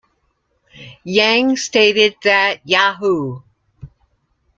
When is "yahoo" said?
2.67-3.41